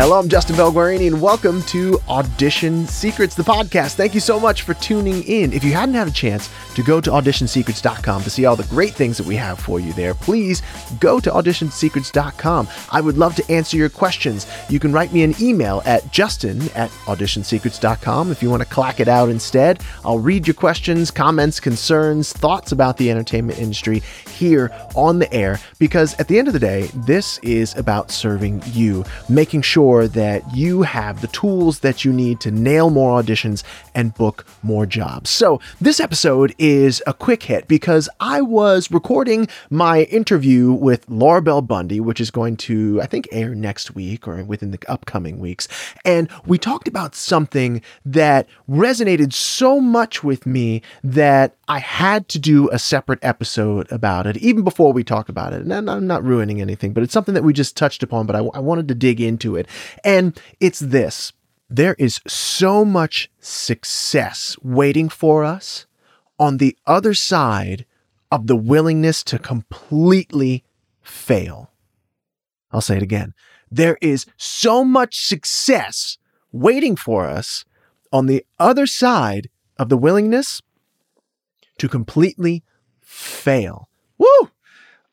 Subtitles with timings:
[0.00, 3.96] Hello, I'm Justin Belguarini, and welcome to Audition Secrets, the podcast.
[3.96, 5.52] Thank you so much for tuning in.
[5.52, 8.94] If you hadn't had a chance to go to auditionsecrets.com to see all the great
[8.94, 10.62] things that we have for you there, please
[11.00, 12.68] go to auditionsecrets.com.
[12.92, 14.46] I would love to answer your questions.
[14.68, 19.00] You can write me an email at justin at auditionsecrets.com if you want to clack
[19.00, 19.82] it out instead.
[20.04, 25.58] I'll read your questions, comments, concerns, thoughts about the entertainment industry here on the air
[25.80, 30.42] because at the end of the day, this is about serving you, making sure that
[30.54, 33.62] you have the tools that you need to nail more auditions
[33.94, 35.30] and book more jobs.
[35.30, 41.40] So, this episode is a quick hit because I was recording my interview with Laura
[41.40, 45.38] Bell Bundy, which is going to, I think, air next week or within the upcoming
[45.38, 45.68] weeks.
[46.04, 52.38] And we talked about something that resonated so much with me that I had to
[52.38, 55.62] do a separate episode about it, even before we talk about it.
[55.62, 58.40] And I'm not ruining anything, but it's something that we just touched upon, but I,
[58.54, 59.68] I wanted to dig into it.
[60.04, 61.32] And it's this
[61.70, 65.86] there is so much success waiting for us
[66.38, 67.84] on the other side
[68.30, 70.64] of the willingness to completely
[71.02, 71.70] fail.
[72.70, 73.34] I'll say it again.
[73.70, 76.16] There is so much success
[76.52, 77.64] waiting for us
[78.12, 80.62] on the other side of the willingness
[81.78, 82.64] to completely
[83.00, 83.88] fail.
[84.16, 84.50] Woo!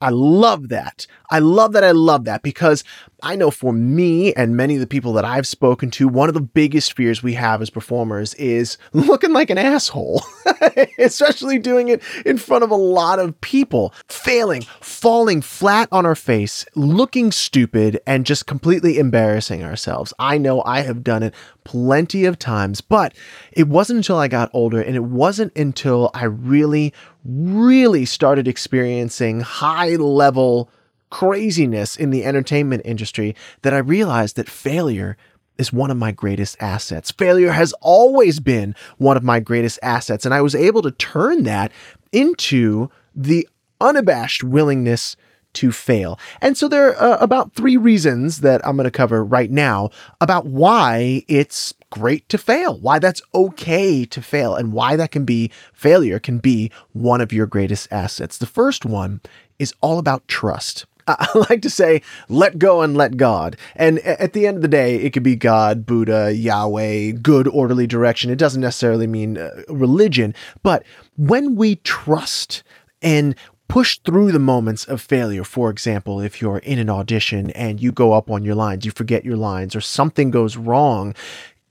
[0.00, 1.06] I love that.
[1.30, 1.84] I love that.
[1.84, 2.84] I love that because
[3.24, 6.34] I know for me and many of the people that I've spoken to, one of
[6.34, 10.22] the biggest fears we have as performers is looking like an asshole,
[10.98, 16.14] especially doing it in front of a lot of people, failing, falling flat on our
[16.14, 20.12] face, looking stupid, and just completely embarrassing ourselves.
[20.18, 21.32] I know I have done it
[21.64, 23.14] plenty of times, but
[23.52, 26.92] it wasn't until I got older and it wasn't until I really,
[27.24, 30.68] really started experiencing high level
[31.14, 35.16] craziness in the entertainment industry that I realized that failure
[35.56, 37.12] is one of my greatest assets.
[37.12, 40.24] Failure has always been one of my greatest assets.
[40.24, 41.70] And I was able to turn that
[42.10, 43.48] into the
[43.80, 45.14] unabashed willingness
[45.52, 46.18] to fail.
[46.40, 49.90] And so there are uh, about three reasons that I'm going to cover right now
[50.20, 55.24] about why it's great to fail, why that's okay to fail, and why that can
[55.24, 58.36] be failure can be one of your greatest assets.
[58.36, 59.20] The first one
[59.60, 60.86] is all about trust.
[61.08, 63.56] I like to say, let go and let God.
[63.76, 67.86] And at the end of the day, it could be God, Buddha, Yahweh, good, orderly
[67.86, 68.30] direction.
[68.30, 70.34] It doesn't necessarily mean uh, religion.
[70.62, 70.84] But
[71.16, 72.62] when we trust
[73.02, 73.34] and
[73.68, 75.42] push through the moments of failure.
[75.42, 78.90] For example, if you're in an audition and you go up on your lines, you
[78.90, 81.14] forget your lines, or something goes wrong,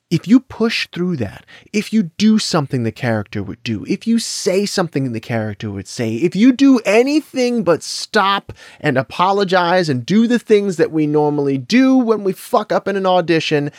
[0.09, 4.19] if you push through that, if you do something the character would do, if you
[4.19, 10.05] say something the character would say, if you do anything but stop and apologize and
[10.05, 13.71] do the things that we normally do when we fuck up in an audition,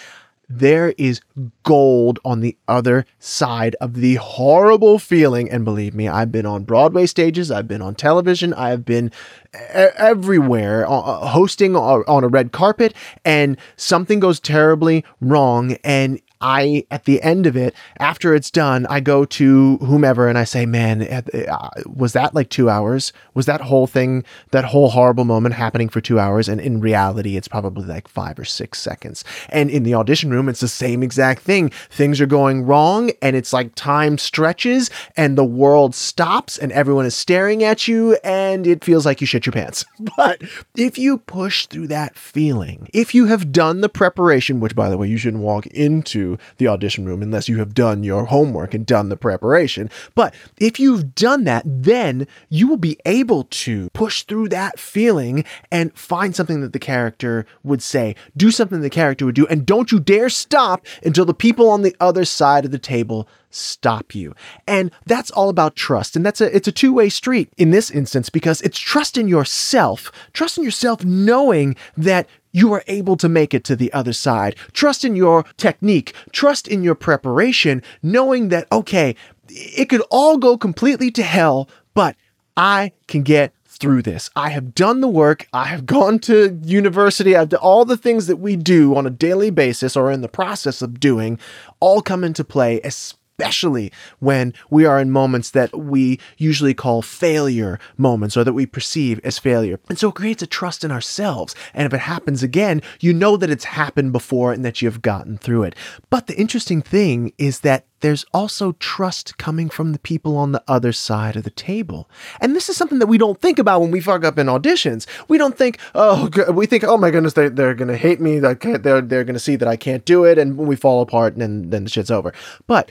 [0.48, 1.20] there is
[1.62, 5.50] gold on the other side of the horrible feeling.
[5.50, 9.10] And believe me, I've been on Broadway stages, I've been on television, I've been
[9.54, 12.94] everywhere uh, uh, hosting on a red carpet,
[13.24, 15.76] and something goes terribly wrong.
[15.84, 20.36] And I, at the end of it, after it's done, I go to whomever and
[20.36, 23.14] I say, man, uh, was that like two hours?
[23.32, 26.46] Was that whole thing, that whole horrible moment happening for two hours?
[26.46, 29.24] And in reality, it's probably like five or six seconds.
[29.48, 31.70] And in the audition room, it's the same exact thing.
[31.88, 37.06] Things are going wrong and it's like time stretches and the world stops and everyone
[37.06, 39.86] is staring at you and it feels like you shit your pants.
[40.16, 40.42] But
[40.76, 44.98] if you push through that feeling, if you have done the preparation, which by the
[44.98, 48.86] way, you shouldn't walk into the audition room unless you have done your homework and
[48.86, 49.90] done the preparation.
[50.14, 55.44] But if you've done that, then you will be able to push through that feeling
[55.70, 59.66] and find something that the character would say, do something the character would do, and
[59.66, 64.14] don't you dare stop until the people on the other side of the table stop
[64.14, 64.34] you.
[64.66, 66.16] And that's all about trust.
[66.16, 70.10] And that's a it's a two-way street in this instance because it's trust in yourself.
[70.32, 74.56] Trust in yourself knowing that you are able to make it to the other side.
[74.72, 79.14] Trust in your technique, trust in your preparation, knowing that okay,
[79.48, 82.16] it could all go completely to hell, but
[82.56, 84.30] I can get through this.
[84.36, 85.48] I have done the work.
[85.52, 87.36] I have gone to university.
[87.36, 90.28] I've done all the things that we do on a daily basis or in the
[90.28, 91.40] process of doing
[91.80, 93.90] all come into play, especially especially
[94.20, 99.20] when we are in moments that we usually call failure moments or that we perceive
[99.24, 99.80] as failure.
[99.88, 101.54] And so it creates a trust in ourselves.
[101.72, 105.36] And if it happens again, you know that it's happened before and that you've gotten
[105.36, 105.74] through it.
[106.10, 110.62] But the interesting thing is that there's also trust coming from the people on the
[110.68, 112.08] other side of the table.
[112.40, 115.06] And this is something that we don't think about when we fuck up in auditions.
[115.26, 118.38] We don't think, oh, we think, oh my goodness, they, they're going to hate me.
[118.38, 120.38] They're, they're going to see that I can't do it.
[120.38, 122.32] And we fall apart and then, then the shit's over.
[122.66, 122.90] But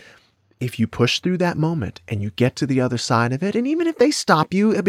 [0.63, 3.55] if you push through that moment and you get to the other side of it,
[3.55, 4.81] and even if they stop you,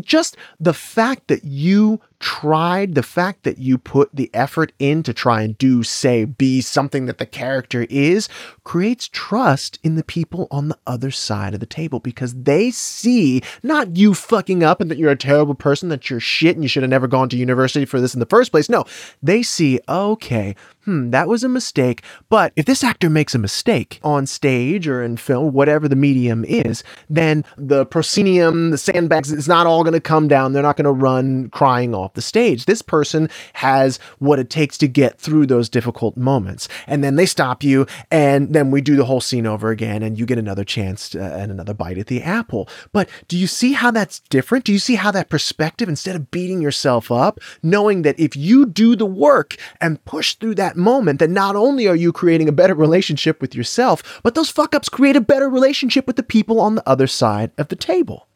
[0.00, 5.12] just the fact that you tried, the fact that you put the effort in to
[5.12, 8.28] try and do, say, be something that the character is,
[8.64, 13.40] creates trust in the people on the other side of the table because they see
[13.62, 16.68] not you fucking up and that you're a terrible person, that you're shit and you
[16.68, 18.68] should have never gone to university for this in the first place.
[18.68, 18.84] No,
[19.22, 22.02] they see, okay, hmm, that was a mistake.
[22.28, 26.44] But if this actor makes a mistake on stage or in film, whatever the medium
[26.44, 30.52] is, then the proscenium, the sandbags, it's not all going to come down.
[30.52, 32.64] They're not going to run crying off off the stage.
[32.64, 36.68] This person has what it takes to get through those difficult moments.
[36.86, 40.18] And then they stop you, and then we do the whole scene over again, and
[40.18, 42.66] you get another chance to, uh, and another bite at the apple.
[42.92, 44.64] But do you see how that's different?
[44.64, 48.64] Do you see how that perspective, instead of beating yourself up, knowing that if you
[48.64, 52.52] do the work and push through that moment, that not only are you creating a
[52.52, 56.58] better relationship with yourself, but those fuck ups create a better relationship with the people
[56.58, 58.26] on the other side of the table.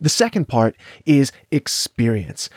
[0.00, 2.48] The second part is experience.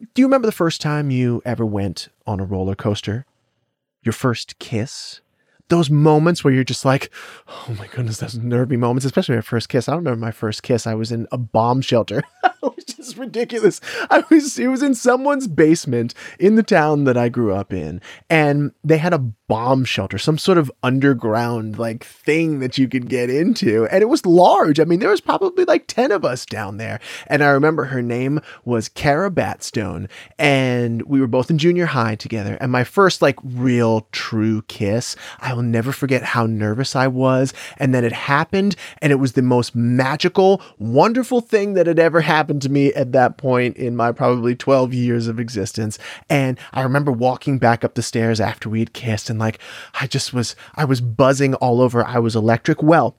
[0.00, 3.26] Do you remember the first time you ever went on a roller coaster?
[4.02, 5.20] Your first kiss?
[5.70, 7.10] Those moments where you're just like,
[7.48, 9.88] oh my goodness, those nervy moments, especially my first kiss.
[9.88, 10.86] I don't remember my first kiss.
[10.86, 12.22] I was in a bomb shelter.
[12.62, 13.80] it was just ridiculous.
[14.10, 18.00] I was it was in someone's basement in the town that I grew up in,
[18.28, 23.08] and they had a bomb shelter, some sort of underground like thing that you could
[23.08, 24.78] get into, and it was large.
[24.78, 28.02] I mean, there was probably like ten of us down there, and I remember her
[28.02, 30.08] name was Kara Batstone,
[30.38, 32.58] and we were both in junior high together.
[32.60, 37.52] And my first like real true kiss, I will never forget how nervous I was,
[37.76, 42.22] and then it happened, and it was the most magical, wonderful thing that had ever
[42.22, 45.98] happened to me at that point in my probably 12 years of existence.
[46.30, 49.58] And I remember walking back up the stairs after we had kissed and like,
[50.00, 52.04] I just was, I was buzzing all over.
[52.04, 52.82] I was electric.
[52.82, 53.16] Well,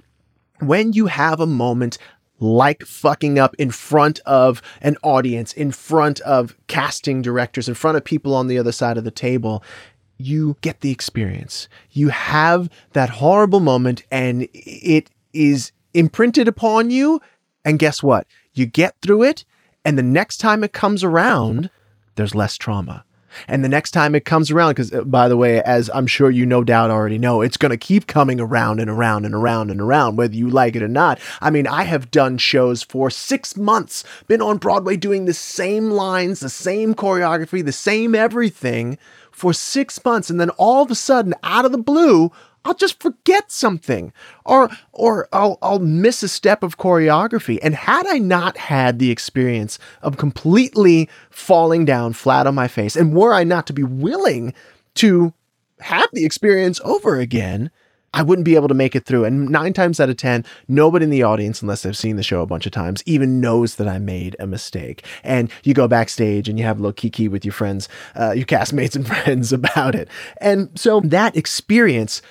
[0.60, 1.98] when you have a moment
[2.40, 7.98] like fucking up in front of an audience, in front of casting directors, in front
[7.98, 9.64] of people on the other side of the table,
[10.26, 11.68] you get the experience.
[11.92, 17.22] You have that horrible moment and it is imprinted upon you.
[17.64, 18.26] And guess what?
[18.54, 19.46] you get through it,
[19.86, 21.70] and the next time it comes around,
[22.16, 23.06] there's less trauma.
[23.48, 26.30] And the next time it comes around, because uh, by the way, as I'm sure
[26.30, 29.72] you no doubt already know, it's going to keep coming around and around and around
[29.72, 31.18] and around, whether you like it or not.
[31.40, 35.92] I mean, I have done shows for six months, been on Broadway doing the same
[35.92, 38.98] lines, the same choreography, the same everything
[39.32, 40.30] for six months.
[40.30, 42.32] And then all of a sudden, out of the blue,
[42.64, 44.14] I'll just forget something
[44.46, 47.58] or or I'll I'll miss a step of choreography.
[47.64, 52.96] And had I not had the experience of completely falling down flat on my face
[52.96, 54.54] and were I not to be willing
[54.96, 55.34] to
[55.80, 57.72] have the experience over again,
[58.14, 59.26] I wouldn't be able to make it through.
[59.26, 62.42] And nine times out of 10, nobody in the audience, unless they've seen the show
[62.42, 65.06] a bunch of times, even knows that I made a mistake.
[65.24, 68.46] And you go backstage and you have a little kiki with your friends, uh, your
[68.46, 70.10] castmates and friends about it.
[70.38, 72.22] And so that experience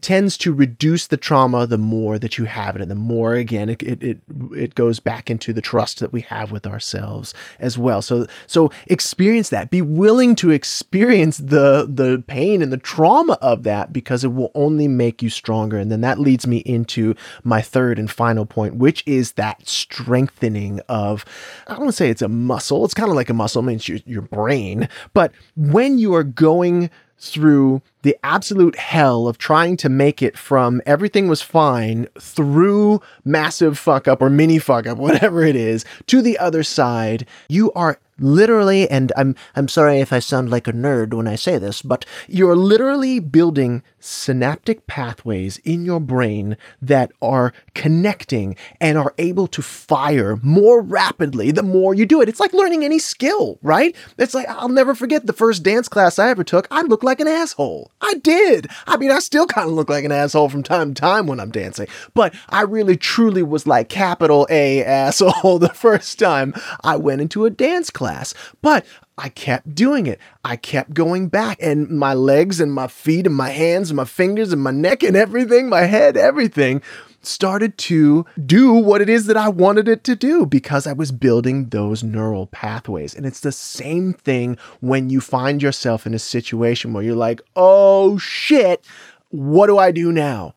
[0.00, 3.68] tends to reduce the trauma the more that you have it and the more again
[3.68, 4.18] it, it it
[4.54, 8.02] it goes back into the trust that we have with ourselves as well.
[8.02, 9.70] So so experience that.
[9.70, 14.52] Be willing to experience the the pain and the trauma of that because it will
[14.54, 15.78] only make you stronger.
[15.78, 20.80] And then that leads me into my third and final point which is that strengthening
[20.88, 21.24] of
[21.66, 23.66] i don't want to say it's a muscle it's kind of like a muscle I
[23.66, 29.76] means your, your brain but when you are going through the absolute hell of trying
[29.78, 34.98] to make it from everything was fine through massive fuck up or mini fuck up,
[35.02, 40.12] whatever it is, to the other side, you are literally, and I'm I'm sorry if
[40.12, 45.58] I sound like a nerd when I say this, but you're literally building synaptic pathways
[45.58, 51.94] in your brain that are connecting and are able to fire more rapidly the more
[51.94, 52.28] you do it.
[52.28, 53.94] It's like learning any skill, right?
[54.18, 56.66] It's like I'll never forget the first dance class I ever took.
[56.70, 57.90] I looked like an asshole.
[58.02, 58.68] I did.
[58.86, 61.40] I mean, I still kind of look like an asshole from time to time when
[61.40, 66.96] I'm dancing, but I really truly was like capital A asshole the first time I
[66.96, 68.34] went into a dance class.
[68.60, 68.84] But
[69.22, 70.18] I kept doing it.
[70.44, 74.04] I kept going back, and my legs and my feet and my hands and my
[74.04, 76.82] fingers and my neck and everything, my head, everything
[77.20, 81.12] started to do what it is that I wanted it to do because I was
[81.12, 83.14] building those neural pathways.
[83.14, 87.40] And it's the same thing when you find yourself in a situation where you're like,
[87.54, 88.84] oh shit,
[89.28, 90.56] what do I do now?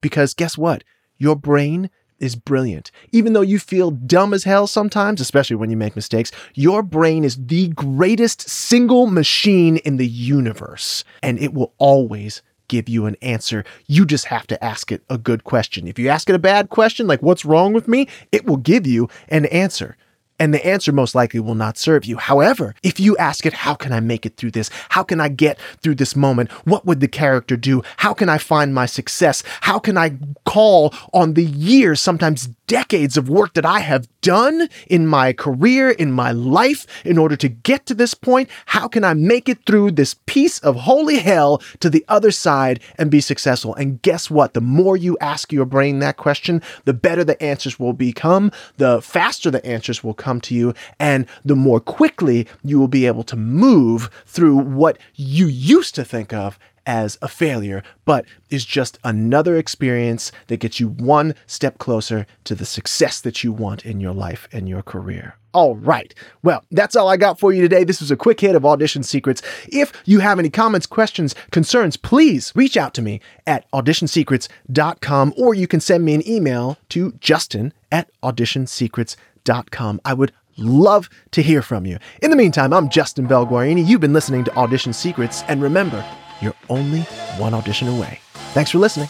[0.00, 0.84] Because guess what?
[1.16, 2.90] Your brain is brilliant.
[3.12, 7.24] Even though you feel dumb as hell sometimes, especially when you make mistakes, your brain
[7.24, 13.16] is the greatest single machine in the universe, and it will always give you an
[13.22, 13.64] answer.
[13.86, 15.88] You just have to ask it a good question.
[15.88, 18.86] If you ask it a bad question, like what's wrong with me, it will give
[18.86, 19.96] you an answer
[20.38, 22.16] and the answer most likely will not serve you.
[22.16, 24.70] However, if you ask it, how can I make it through this?
[24.90, 26.50] How can I get through this moment?
[26.64, 27.82] What would the character do?
[27.98, 29.42] How can I find my success?
[29.62, 34.68] How can I call on the years, sometimes decades of work that I have done
[34.86, 38.48] in my career, in my life, in order to get to this point?
[38.66, 42.80] How can I make it through this piece of holy hell to the other side
[42.96, 43.74] and be successful?
[43.74, 44.54] And guess what?
[44.54, 49.00] The more you ask your brain that question, the better the answers will become, the
[49.02, 53.24] faster the answers will come to you, and the more quickly you will be able
[53.24, 58.98] to move through what you used to think of as a failure, but is just
[59.04, 64.00] another experience that gets you one step closer to the success that you want in
[64.00, 65.36] your life and your career.
[65.52, 66.14] All right.
[66.42, 67.84] Well, that's all I got for you today.
[67.84, 69.42] This was a quick hit of audition secrets.
[69.70, 75.54] If you have any comments, questions, concerns, please reach out to me at auditionsecrets.com or
[75.54, 80.00] you can send me an email to justin at auditionsecrets.com.
[80.04, 81.98] I would love to hear from you.
[82.22, 83.86] In the meantime, I'm Justin Belguarini.
[83.86, 86.04] You've been listening to Audition Secrets, and remember,
[86.40, 87.02] you're only
[87.38, 88.20] one audition away.
[88.52, 89.08] Thanks for listening.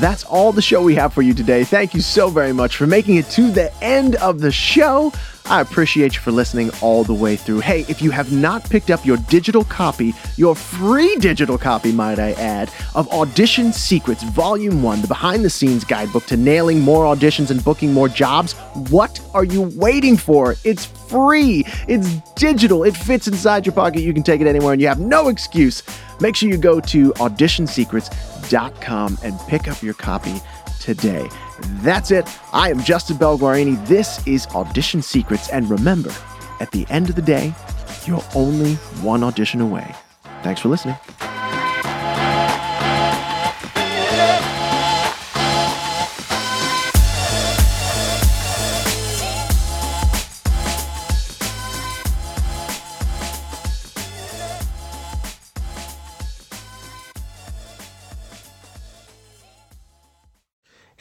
[0.00, 1.62] That's all the show we have for you today.
[1.62, 5.12] Thank you so very much for making it to the end of the show.
[5.52, 7.60] I appreciate you for listening all the way through.
[7.60, 12.18] Hey, if you have not picked up your digital copy, your free digital copy, might
[12.18, 17.04] I add, of Audition Secrets Volume 1, the behind the scenes guidebook to nailing more
[17.04, 18.54] auditions and booking more jobs,
[18.88, 20.56] what are you waiting for?
[20.64, 24.00] It's free, it's digital, it fits inside your pocket.
[24.00, 25.82] You can take it anywhere and you have no excuse.
[26.18, 30.40] Make sure you go to auditionsecrets.com and pick up your copy
[30.80, 31.28] today.
[31.82, 32.28] That's it.
[32.52, 33.86] I am Justin Belguarini.
[33.86, 35.48] This is Audition Secrets.
[35.50, 36.12] And remember,
[36.60, 37.54] at the end of the day,
[38.06, 39.94] you're only one audition away.
[40.42, 40.96] Thanks for listening.